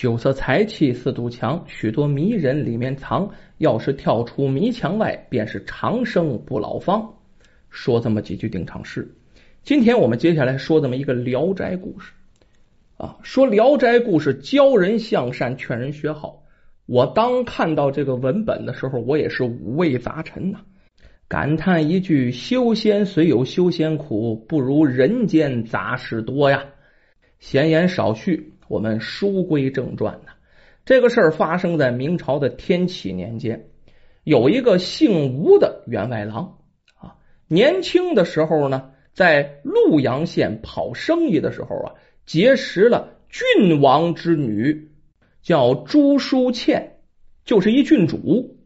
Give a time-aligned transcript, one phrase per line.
[0.00, 3.30] 酒色财气四堵墙，许多迷人里面藏。
[3.58, 7.16] 要是跳出迷墙外，便是长生不老方。
[7.68, 9.14] 说这么几句定场诗。
[9.62, 12.12] 今天我们接下来说这么一个《聊斋》故事
[12.96, 16.44] 啊，说《聊斋》故事教人向善，劝人学好。
[16.86, 20.60] 我当看到这个文本的时候，我也是五味杂陈呐，
[21.28, 26.64] 感叹一句：修仙虽有修仙苦，不如人间杂事多呀。
[27.38, 28.49] 闲言少叙。
[28.70, 30.30] 我们书归正传呢，
[30.84, 33.66] 这个事儿发生在明朝的天启年间，
[34.22, 36.58] 有一个姓吴的员外郎
[36.94, 37.16] 啊，
[37.48, 41.94] 年轻的时候呢，在陆阳县跑生意的时候啊，
[42.24, 44.92] 结识了郡王之女，
[45.42, 46.98] 叫朱淑倩，
[47.44, 48.56] 就是一郡主。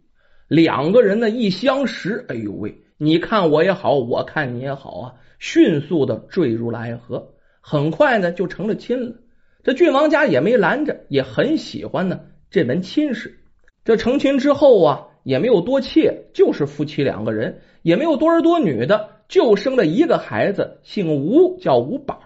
[0.48, 9.16] 两个人呢一相识，哎呦喂，你看我也好，我看你也好啊，迅速的坠入了爱河，很快呢就成了亲了。
[9.64, 13.41] 这郡王家也没拦着，也很喜欢呢这门亲事。
[13.82, 22.20] 这成亲之后啊，也没有多妾，就是夫妻两个人，也没有多儿多女的，就生了一个孩子，姓吴，叫吴宝。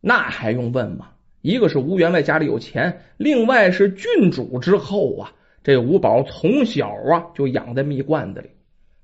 [0.00, 1.10] 那还用问吗？
[1.42, 8.50] 一个是吴员外家里有钱，另外是郡主之后啊，这吴宝从小啊就养在蜜罐子里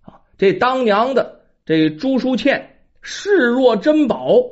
[0.00, 0.18] 啊。
[0.36, 4.42] 这当娘的这朱淑倩视若珍宝。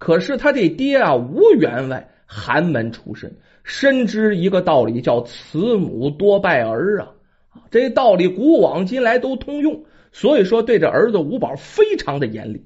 [0.00, 7.10] 可是他这爹啊，吴员外寒门出身，深知一个道理，叫慈母多败儿啊。
[7.70, 12.64] 这道理古往今来都通用，所以说对这儿子吴宝非常的严厉。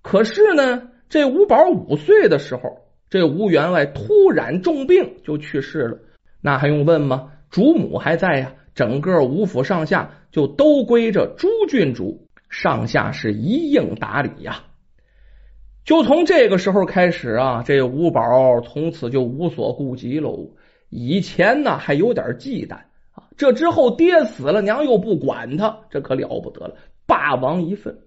[0.00, 5.98] 可是呢，这吴宝五岁的时候，这吴员外突然重病就去世了。
[6.40, 7.32] 那还用问吗？
[7.50, 14.64] 主母还在呀，整个吴府上下就都归着朱郡主，上下是一应打理呀。
[15.84, 20.48] 就从这个时候开始啊，这吴宝从此就无所顾及喽。
[20.90, 22.74] 以前呢还有点忌惮
[23.12, 26.74] 啊，这之后爹死了，娘又不管他，这可了不得了，
[27.06, 27.98] 霸王一愤，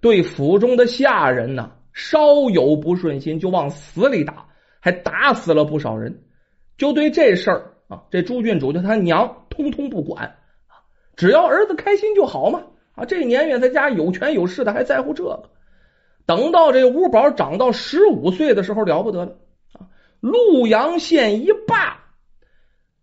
[0.00, 4.46] 对府中的下人呢稍有不顺心就往死里打，
[4.80, 6.22] 还打死了不少人。
[6.76, 10.24] 就对这事儿啊，这朱郡主就他娘通通不管
[10.66, 10.82] 啊，
[11.14, 12.62] 只要儿子开心就好嘛
[12.94, 15.50] 啊，这年月在家有权有势的还在乎这个。
[16.30, 19.32] 等到这吴宝长到十五岁的时候，了不得了
[19.72, 19.90] 啊！
[20.20, 22.04] 陆阳县一霸，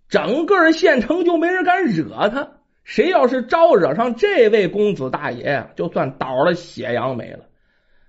[0.08, 2.54] 整个县城就没人敢惹他。
[2.86, 7.40] 谁要是招惹上这位公子大爷，就算倒了血阳没了。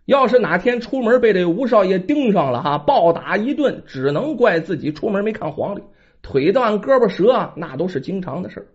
[0.05, 5.83] 要是哪天出门被这吴少爷盯上了，哈，暴打一顿，只能怪自己出门没看黄历，
[6.23, 8.69] 腿断胳膊折，那都是经常的事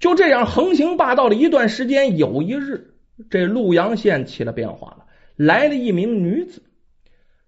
[0.00, 2.90] 就这样横行霸道了一段时间，有一日。
[3.30, 6.62] 这陆阳县起了变化了，来了一名女子。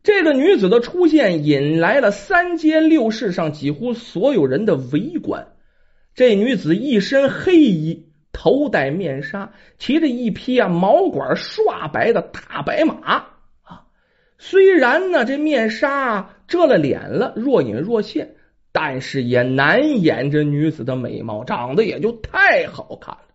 [0.02, 5.48] 这个女子的出现引来了三街六市上几乎所有人的围观。
[6.14, 12.94] 这女子一身黑衣，头戴面纱，骑着一匹啊毛管刷白的大白马
[13.62, 13.86] 啊。
[14.38, 18.36] 虽然呢这面纱遮了脸了，若隐若现，
[18.70, 23.25] 但是也难掩这女子的美貌，长得也就太好看了。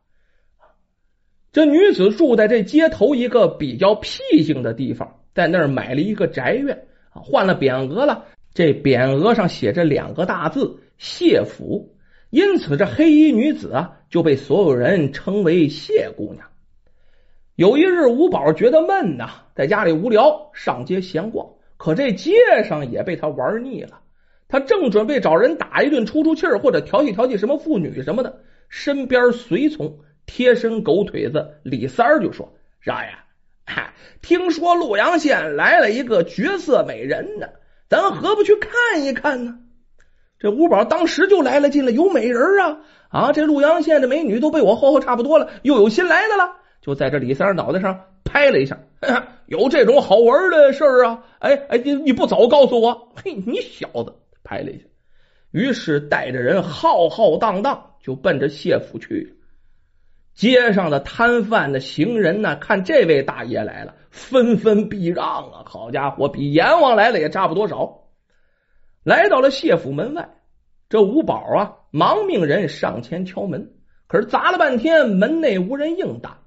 [1.52, 8.24] 这女子住在这街头一个比较僻静的地方，在那儿买了一个宅院啊，换了匾额了。
[8.54, 11.94] 这匾额上写着两个大字“谢府”，
[12.32, 16.48] 因此这黑衣女子啊就被所有人称为谢姑娘。
[17.56, 21.46] 有一日，吴宝觉得闷呐，在家里无聊，上街闲逛。
[21.76, 22.32] 可这街
[22.64, 24.00] 上也被他玩腻了，
[24.48, 30.00] 他正准备找人打一顿出出气儿，或者调戏调戏什么妇女什么的，身边随从。
[30.26, 33.10] 贴身狗腿子李三儿就说：“少爷，
[34.22, 37.48] 听说洛阳县来了一个绝色美人呢，
[37.90, 39.58] 咱何不去看一看呢？”
[40.40, 42.80] 这吴宝当时就来了劲了，有美人啊！
[43.10, 48.80] 啊，这洛阳县的美女都被我霍霍差不多了，又有新来的了，就在这李三脑袋上拍了一下，
[49.46, 51.24] 有这种好玩的事啊！
[51.38, 54.86] 哎哎，你你不早告诉我，嘿，你小子拍了一下，
[55.52, 59.36] 于是带着人浩浩荡荡就奔着谢府去了。
[60.42, 65.62] 街上的摊贩的行人呢，看这位大爷来了，纷纷避让啊！
[65.68, 68.08] 好家伙，比阎王来了也差不多少。
[69.04, 70.28] 来到了谢府门外，
[70.90, 73.72] 这吴宝啊，忙命人上前敲门，
[74.08, 76.40] 可是砸了半天，门内无人应答。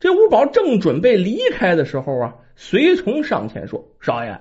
[0.00, 4.36] 这吴宝正准备离开的时候啊，随从上前说：“少爷，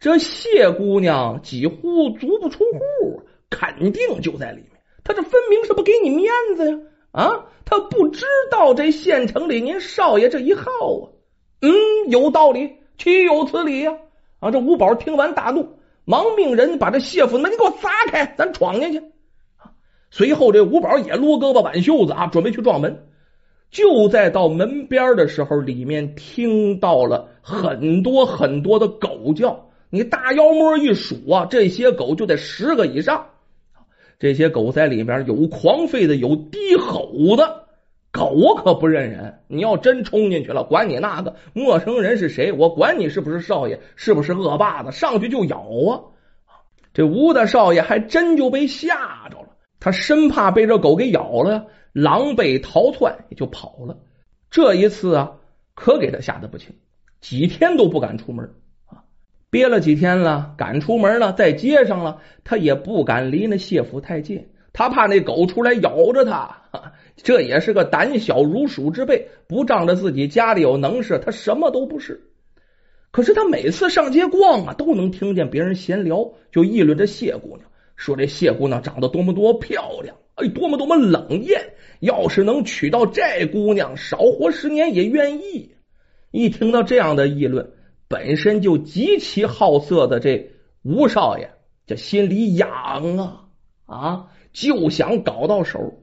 [0.00, 4.82] 这谢姑娘几乎足不出户，肯定就在里面。
[5.04, 6.76] 她这分明是不给你面子呀！”
[7.12, 11.10] 啊，他不知道这县城里您少爷这一号啊，
[11.60, 11.72] 嗯，
[12.08, 13.92] 有道理，岂有此理呀！
[14.38, 19.02] 啊，这吴宝听完大怒，忙命人把这谢府门给我砸开，咱闯进去。
[20.10, 23.06] 随后这吴宝也撸胳膊挽袖子啊，准备去撞门。
[23.70, 29.68] 就在到门边的时候，里面听到了很多很多的狗叫。
[29.90, 33.26] 你大腰摸一数啊，这些狗就得十个以上。
[34.20, 37.66] 这些狗在里边有狂吠的，有低吼的。
[38.12, 45.58] 狗可不认人，你要真冲进去了，管你那个陌生人是谁，我管你是不是少爷，是不是恶霸子，上去就咬
[45.88, 46.02] 啊！
[46.92, 53.96] 这吴大少爷还真就被吓着了，他生怕被这狗给咬了，狼狈逃窜，也就跑了。
[54.50, 55.32] 这一次啊，
[55.74, 56.74] 可给他吓得不轻，
[57.20, 58.50] 几天都不敢出门，
[59.50, 66.56] 憋了几天了，敢出门了，在街上了，他也不敢离那谢府太近，他怕那狗出来咬着他。
[67.16, 72.28] 这也是个胆小如鼠之辈，不仗着自己家里有能事，他什么都不是。
[73.10, 81.60] 可是他每次上街逛啊，都能听见别人闲聊，就议论这谢姑娘，说这谢姑娘长得多么多漂亮，哎，多么多么冷艳。
[81.98, 85.74] 要是能娶到这姑娘，少活十年也愿意。
[86.30, 87.72] 一听到这样的议论，
[88.10, 90.50] 本身就极其好色的这
[90.82, 91.50] 吴少爷，
[91.86, 93.44] 这心里痒啊
[93.86, 96.02] 啊，就想搞到手。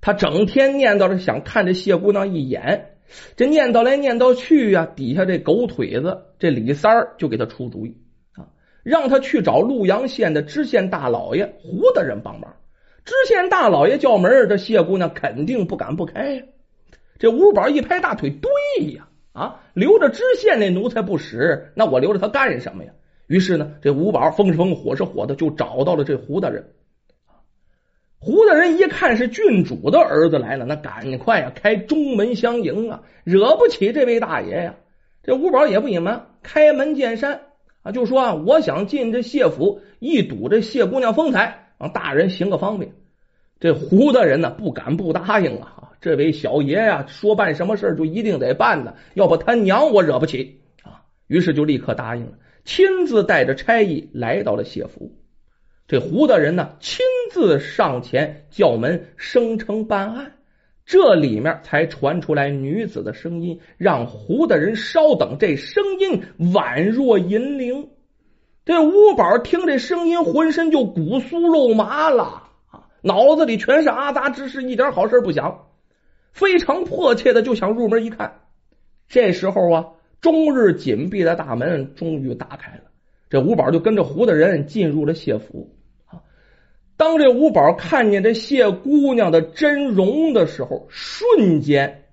[0.00, 2.90] 他整天念叨着想看这谢姑娘一眼，
[3.34, 7.96] 这念叨来念叨去呀，底下这狗腿子这李三儿就给他出主意
[8.34, 8.46] 啊，
[8.84, 12.54] 让他去找陆阳县的知县大老爷胡大人帮忙。
[13.04, 16.44] 知县大老爷叫门，这谢姑娘肯定不敢不开呀。
[17.18, 19.07] 这吴宝一拍大腿，对呀，
[19.38, 22.90] 啊，留着知县那奴才不使，那我留着他干什么呀？
[23.28, 26.70] 于是呢，这吴宝风是风，火是火的，就找到了这胡大人。
[28.20, 34.74] 胡大人一看是郡主的儿子来了，那赶快啊开中门相迎啊，惹不起这位大爷呀。
[35.22, 37.42] 这吴宝也不隐瞒，开门见山
[37.82, 42.92] 啊，就说啊，我想进这谢府一睹这谢姑娘风采，让大人行个方便。
[43.60, 51.02] 这胡大人呢不敢不答应啊，这位小爷呀说办什么事就一定得办呢，要不他娘我惹不起啊。
[51.26, 52.32] 于是就立刻答应了，
[52.64, 55.12] 亲自带着差役来到了谢府。
[55.86, 60.32] 这胡大人呢，亲自上前叫门，声称办案。
[60.84, 65.36] 这里面才传出来女子的声音，让胡大人稍等。
[65.38, 67.88] 这声音宛若银铃。
[68.64, 75.67] 这吴宝听这声音，浑身就骨酥肉麻了啊，脑子里全是阿杂之事，一点好事不想，
[76.38, 78.42] 非常迫切的就想入门一看。
[79.08, 79.86] 这时候啊，
[80.20, 82.82] 终日紧闭的大门终于打开了，
[83.28, 85.74] 这吴宝就跟着胡大人进入了谢府。
[86.96, 92.04] 当这吴宝看见这谢姑娘的真容的时候，瞬间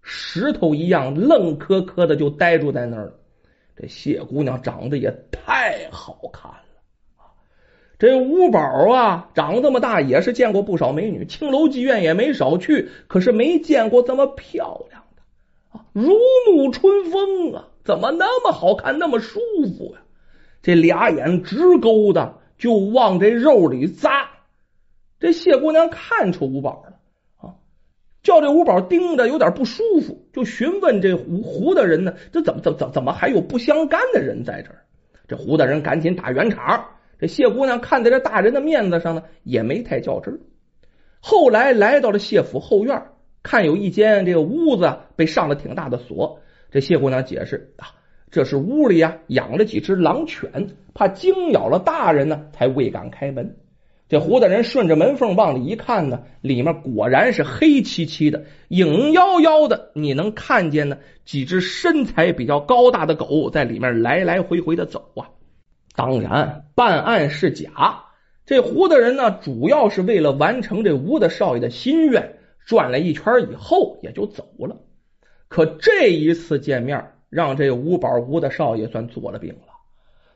[0.00, 3.14] 石头一样愣磕磕的就呆住在那儿了。
[3.76, 6.71] 这谢姑娘长得也太好看了！
[8.02, 8.58] 这吴宝
[8.92, 15.22] 啊，长这么大也是见过不少美女，青楼妓院也没少去，可是没见过这么漂亮的
[15.78, 16.10] 啊，如
[16.48, 17.68] 沐春风啊！
[17.84, 19.38] 怎么那么好看，那么舒
[19.78, 20.00] 服呀？
[20.62, 24.30] 这俩眼直勾的，就往这肉里扎。
[25.20, 26.96] 这谢姑娘看出吴宝了
[27.36, 27.54] 啊，
[28.24, 34.82] 叫这吴宝盯着有点不舒服，就询问这胡胡大人呢，这怎么怎怎怎么还有不相干的人在这儿？
[35.28, 36.84] 这胡大人赶紧打圆场。
[37.22, 40.40] 这谢姑娘看在这大人的面子上呢，也没太较真。
[41.20, 43.00] 后来来到了谢府后院，
[43.44, 46.40] 看有一间这个屋子被上了挺大的锁。
[46.72, 47.94] 这谢姑娘解释啊，
[48.32, 53.54] 这是屋里呀养了几只狼犬，怕惊咬了大人呢，才未敢开门。
[54.08, 59.92] 这胡大人顺着门缝往里一看呢，里面果然是黑漆漆的，影妖妖的。
[59.94, 65.30] 你能看见呢几只身材比较高大的狗在里面来来回回的走啊。
[65.94, 68.04] 当然，办案是假。
[68.44, 74.76] 这胡大人呢，主要是为了完成这吴大少爷的心愿，转了一圈以后也就走了。
[75.48, 79.72] 可这一次见面，让这吴宝吴大少爷算做了病了。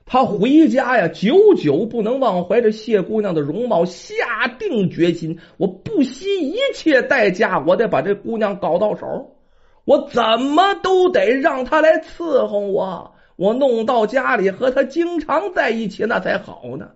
[0.04, 4.14] 他回家呀，久久不能忘怀这谢姑娘的容貌，下
[4.56, 9.34] 定决心，我不惜一切代价，我得把这姑娘搞到手，
[9.84, 16.90] 我怎么都得让她来伺候我，我弄到家里和他经常在一起，那才好呢。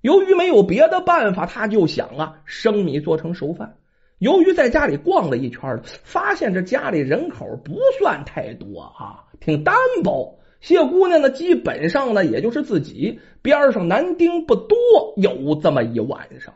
[0.00, 3.76] 由于没有别的办法，他就想啊，生米做成熟饭。
[4.18, 10.38] 由于在家里逛了一圈，发现这家里人口不算太多啊，挺单薄。
[10.60, 14.78] 谢姑娘呢，基本上呢，也就是自己边上男丁不多。
[15.16, 16.54] 有这么一晚上，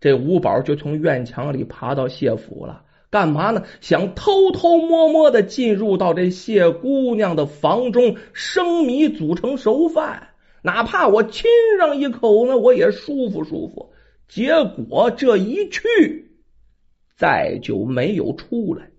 [0.00, 3.64] 这吴宝就从院墙里爬到谢府了，干嘛呢？
[3.80, 10.28] 想偷偷摸摸的进入到这谢姑娘的房中，生米煮成熟饭。
[10.62, 13.92] 哪怕我亲上一口呢，我也舒服舒服。
[14.28, 16.32] 结果这一去，
[17.16, 18.90] 再就没有出来。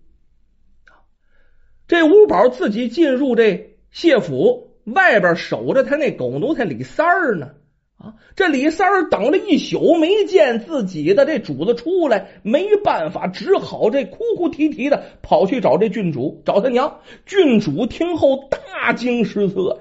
[1.87, 7.51] 这吴宝自己进入这谢府，外边守着他那狗奴才李三儿呢。
[7.99, 17.01] 啊，这李三儿等了一宿没见自己的这主子出来，没办法，只好这哭哭啼啼的跑去找这郡主，找他娘。
[17.25, 19.79] 郡主听后大惊失色，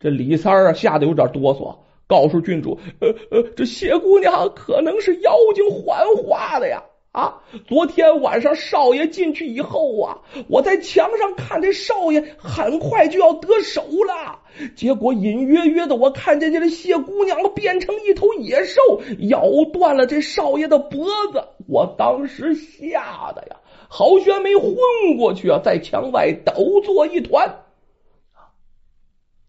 [0.00, 1.76] 这李三儿啊吓得有点哆嗦，
[2.08, 6.82] 告诉郡主：“呃呃，这谢姑娘可能是妖精幻化的呀。”
[7.16, 7.40] 啊！
[7.66, 10.18] 昨天晚上少爷进去以后啊，
[10.48, 14.40] 我在墙上看这少爷很快就要得手了，
[14.76, 18.82] 结果隐约约的我看见这谢姑娘变成一头野兽，
[19.30, 21.42] 咬断了这少爷的脖子。
[21.66, 23.56] 我当时吓得呀，
[23.88, 24.76] 好悬没昏
[25.16, 27.62] 过去啊，在墙外抖作一团。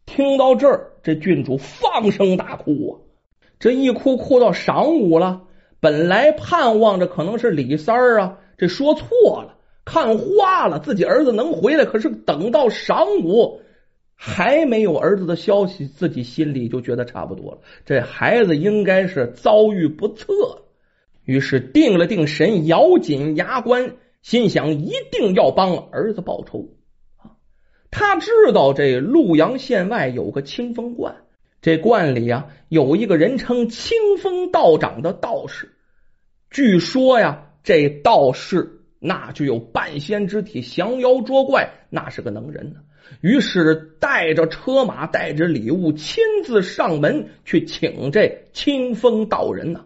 [0.05, 3.03] 听到这儿，这郡主放声大哭啊，
[3.59, 5.41] 这一哭哭到晌午了。
[5.87, 11.85] 本来盼望着可能是李三儿啊，这说错了，看花了，自己儿子能回来。
[11.85, 13.61] 可是等到晌午
[14.13, 17.59] 还没有儿子的消息，自己心里就觉得差不多了。
[17.85, 20.25] 这孩子应该是遭遇不测，
[21.23, 26.67] 于是定了定神，咬紧牙关，心想一定要帮儿子报仇。
[27.91, 31.15] 他知道这潞阳县外有个清风观。
[31.61, 35.75] 这观里啊，有一个人称清风道长的道士。
[36.49, 42.79] 据说呀，这道士那就有半仙之体，降妖捉怪，那是个能人呢。
[43.21, 49.85] 于是带着车马，带着礼物，亲自上门去请这清风道人呢。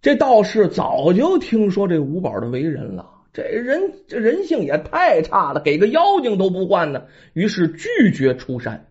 [0.00, 7.04] 这道士早就听说这五宝的为人了，这人这人性也太差了，给个妖精都不换呢。
[7.32, 8.86] 于是拒绝出山。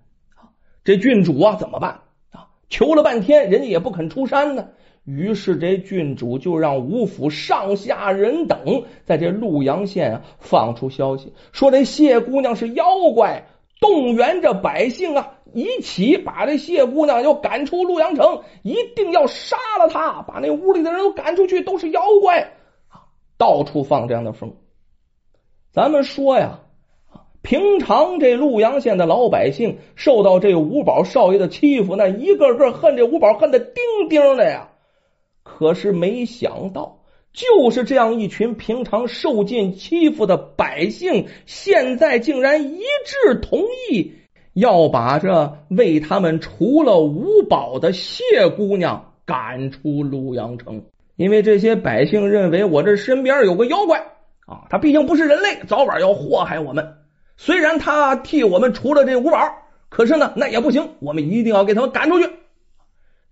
[0.84, 2.02] 这郡主啊，怎么办
[2.32, 2.48] 啊？
[2.68, 4.70] 求了半天，人家也不肯出山呢。
[5.08, 12.84] 于是这郡主就让吴府上下人等在这陆阳县啊放出消息，说这谢姑娘是妖
[13.16, 13.46] 怪，
[13.80, 22.52] 动员着百姓啊一起把这谢姑娘要赶出潞阳城，一定要杀了她，把那屋里的人都赶出去，都是妖怪
[22.90, 23.08] 啊！
[23.38, 24.58] 到处放这样的风。
[25.72, 26.60] 咱们说呀。
[27.44, 34.68] 平常这陆阳县的老百姓受到这吴宝少爷的欺负，那一个个恨这吴宝恨的叮叮的呀。
[35.48, 37.00] 可是没想到，
[37.32, 44.12] 就是这样一群平常受尽欺负的百姓，现在竟然一致同意
[44.54, 50.84] 要把这为他们除了五宝的谢姑娘赶出庐阳城。
[51.16, 54.00] 因为这些百姓认为，我这身边有个妖怪
[54.46, 56.94] 啊，他毕竟不是人类，早晚要祸害我们。
[57.38, 59.40] 虽然他替我们除了这五宝，
[59.90, 62.30] 可是呢，那也不行，我们一定要给他们赶出去。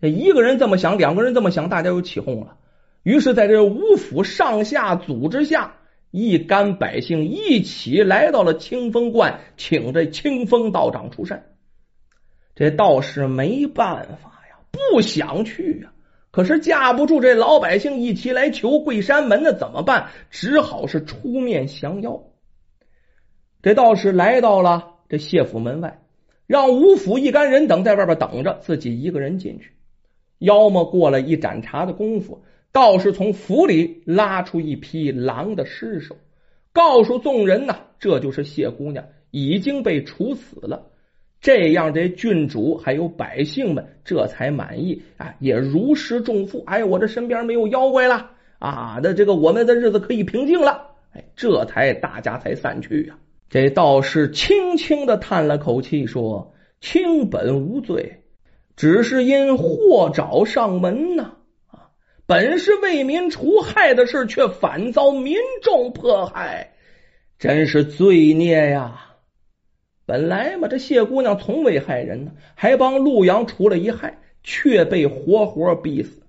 [0.10, 2.58] 一个人这么想，两个人这么想，大家又起哄了。
[3.04, 5.76] 于是，在这五府上下组织下，
[6.10, 11.46] 一干百姓一起来到了清风观，请这清风道长出山。
[12.56, 15.92] 这道士没办法呀，不想去呀，
[16.32, 20.08] 可是架不住这老百姓一起来求桂山门，那怎么办？
[20.32, 22.24] 只好是出面降妖。
[23.62, 26.00] 这道士来到了这谢府门外，
[26.48, 29.75] 让吴府一干人等在外边等着，自己一个人进去。
[30.46, 36.16] 要么过了一盏茶的功夫，道士从府里拉出一批狼的尸首，
[36.72, 40.88] 告诉众人呢，这就是谢姑娘已经被处死了。
[41.42, 46.64] 这样，这郡主还有百姓们这才满意啊，也如释重负。
[46.66, 50.96] 哎，我这身边没有妖怪了啊，那这个我们的日子可以平静了。
[51.14, 53.18] 哎，这才大家才散去呀。
[53.48, 58.24] 这道士轻轻的叹了口气，说：“卿本无罪，
[58.76, 61.36] 只是因祸找上门呐！
[61.68, 61.90] 啊，
[62.26, 66.74] 本是为民除害的事，却反遭民众迫害，
[67.40, 69.02] 真是罪孽呀！
[70.06, 76.22] 本来嘛，这谢姑娘从未害人呢，还帮陆阳除了一害，却被活活逼死。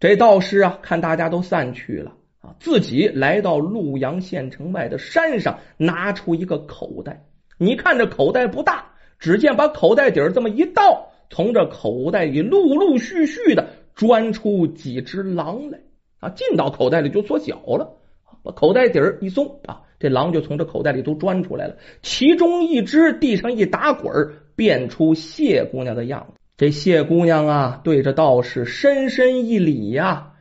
[0.00, 7.24] 这道士啊，看大家都散去了啊。”自己来到陆阳县城外的山上，拿出一个口袋。
[7.58, 15.80] 你看这口袋不大，只见把口袋底儿这么一倒，从这口袋里陆陆续续的钻出几只狼来
[16.20, 16.30] 啊！
[16.30, 17.96] 进到口袋里就缩小了，
[18.42, 21.76] 把口袋底儿一松啊，这狼就从这口袋里都钻出来了。
[22.02, 24.12] 其中一只地上一打滚，
[24.54, 26.40] 变出谢姑娘的样子。
[26.56, 30.32] 这谢姑娘啊，对着道士深深一礼呀。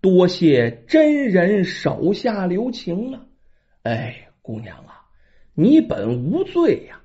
[0.00, 3.20] 多谢真人手下留情了，
[3.84, 5.00] 哎，姑娘啊，
[5.54, 7.00] 你本无罪呀，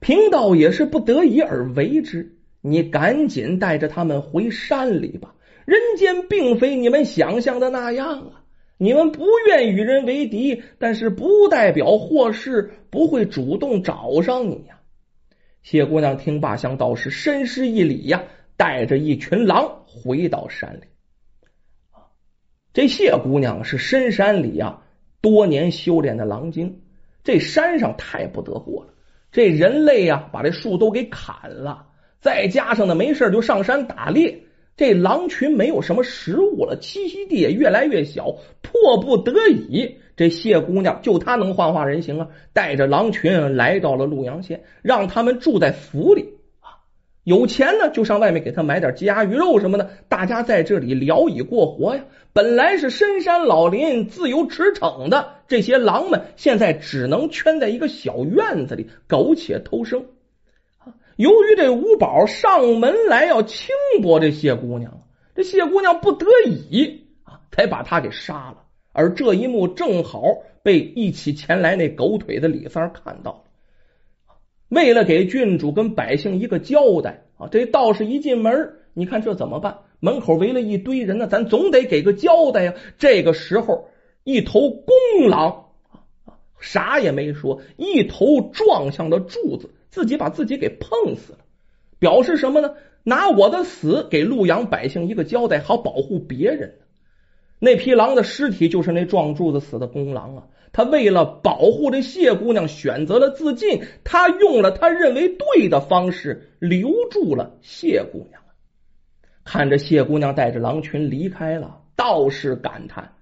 [0.00, 2.36] 贫道也是不得已而为之。
[2.62, 5.34] 你赶紧带着他们回山里吧。
[5.66, 8.42] 人间并非你们想象的那样啊！
[8.78, 14.80] 你们不愿与人为敌，但是不代表祸事不会主动找上你呀。
[15.62, 18.24] 谢姑娘听罢，向道士深施一礼呀，
[18.56, 20.84] 带着一群狼回到山里。
[22.72, 24.82] 这谢姑娘是深山里啊
[25.20, 26.82] 多年修炼的狼精，
[27.22, 28.94] 这山上太不得过了。
[29.30, 31.86] 这人类呀，把这树都给砍了，
[32.22, 34.44] 再加上呢，没事就上山打猎。
[34.74, 46.26] 这狼群没有什么食物了，栖息地也越来越小，迫不得已，这谢姑娘就她能幻化人形啊，带着狼群来到了潞阳县，让他们住在府里
[46.60, 46.80] 啊，
[47.24, 52.04] 有钱呢就上外面给他买点鸡鸭鱼肉什么的，大家在这里聊以过活呀。
[52.32, 60.02] 本来是深山老林自由驰骋的这些狼们，现在只能圈在一个小院子里苟且偷生。
[61.22, 63.68] 由于这五宝上门来要轻
[64.02, 68.64] 薄这谢姑娘，这谢姑娘不得已啊，才把他给杀了。
[68.90, 70.24] 而这一幕正好
[70.64, 73.42] 被一起前来那狗腿的李三看到了。
[74.68, 79.78] 为了给郡主跟百姓一个交代啊，这道士一进门，你看这怎么办？
[80.00, 82.74] 门口围了一堆人呢，咱总得给个交代呀。
[82.98, 83.90] 这个时候，
[84.24, 85.66] 一头公狼
[86.24, 89.70] 啊，啥也没说，一头撞向了柱子。
[89.92, 91.38] 自己把自己给碰死了，
[92.00, 92.74] 表示什么呢？
[93.04, 96.76] 拿我的死给陆阳百姓一个交代，好保护别人。
[97.58, 100.46] 那匹狼的尸体就是那撞柱子死的公狼啊！
[100.72, 103.82] 他为了保护这谢姑娘，选择了自尽。
[104.02, 108.40] 他用了他认为对的方式留住了谢姑娘。
[109.44, 113.12] 看着谢姑娘带着狼群离开了，道士感叹：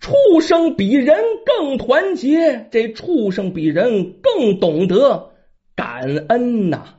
[0.00, 5.30] 畜生比人更团结，这畜生比人更懂得。
[5.78, 6.97] 感恩呐。